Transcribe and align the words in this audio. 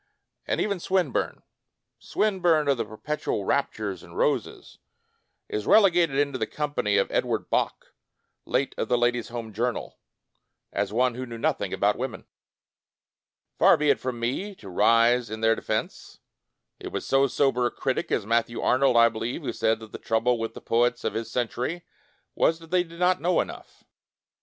And 0.47 0.59
even 0.59 0.79
Swinburne— 0.79 1.43
Swinburne 2.11 2.67
of 2.67 2.77
the 2.77 2.85
per 2.85 2.97
petual 2.97 3.45
raptures 3.45 4.01
and 4.01 4.17
roses— 4.17 4.79
is 5.47 5.67
rele 5.67 5.93
gated 5.93 6.17
into 6.17 6.39
the 6.39 6.47
company 6.47 6.97
of 6.97 7.11
Edward 7.11 7.51
Bok, 7.51 7.93
late 8.43 8.73
of 8.79 8.87
"The 8.87 8.97
Ladies' 8.97 9.27
Home 9.29 9.53
Jour 9.53 9.73
nal", 9.73 9.99
as 10.73 10.91
one 10.91 11.13
who 11.13 11.27
knew 11.27 11.37
nothing 11.37 11.71
about 11.71 11.99
women. 11.99 12.25
Far 13.59 13.77
be 13.77 13.91
it 13.91 13.99
from 13.99 14.19
me 14.19 14.55
to 14.55 14.69
rise 14.69 15.29
in 15.29 15.41
their 15.41 15.53
defense. 15.55 16.19
It 16.79 16.91
was 16.91 17.05
so 17.05 17.27
sober 17.27 17.67
a 17.67 17.69
critic 17.69 18.11
as 18.11 18.25
Matthew 18.25 18.59
Arnold, 18.59 18.97
I 18.97 19.07
believe, 19.07 19.43
who 19.43 19.53
said 19.53 19.79
that 19.81 19.91
the 19.91 19.99
trouble 19.99 20.39
with 20.39 20.55
the 20.55 20.61
poets 20.61 21.03
of 21.03 21.13
his 21.13 21.29
century 21.29 21.85
was 22.33 22.57
that 22.57 22.71
they 22.71 22.83
did 22.83 22.97
not 22.99 23.21
know 23.21 23.39
enough. 23.39 23.83